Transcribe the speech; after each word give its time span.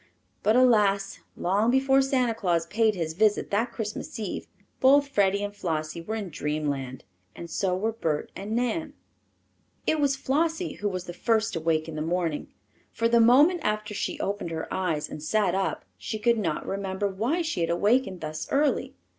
But 0.41 0.55
alas! 0.55 1.19
long 1.37 1.69
before 1.69 2.01
Santa 2.01 2.33
Claus 2.33 2.65
paid 2.65 2.95
his 2.95 3.13
visit 3.13 3.51
that 3.51 3.71
Christmas 3.71 4.17
Eve 4.17 4.47
both 4.79 5.07
Freddie 5.09 5.43
and 5.43 5.55
Flossie 5.55 6.01
were 6.01 6.15
in 6.15 6.31
dreamland, 6.31 7.03
and 7.35 7.51
so 7.51 7.77
were 7.77 7.91
Bert 7.91 8.31
and 8.35 8.55
Nan. 8.55 8.93
It 9.85 9.99
was 9.99 10.15
Flossie 10.15 10.73
who 10.77 10.89
was 10.89 11.03
the 11.03 11.13
first 11.13 11.55
awake 11.55 11.87
in 11.87 11.93
the 11.93 12.01
morning. 12.01 12.51
For 12.91 13.07
the 13.07 13.19
moment 13.19 13.59
after 13.61 13.93
she 13.93 14.19
opened 14.19 14.49
her 14.49 14.67
eyes 14.73 15.07
and 15.07 15.21
sat 15.21 15.53
up 15.53 15.85
she 15.99 16.17
could 16.17 16.39
not 16.39 16.65
remember 16.65 17.07
why 17.07 17.43
she 17.43 17.61
had 17.61 17.69
awakened 17.69 18.21
thus 18.21 18.51
early. 18.51 18.95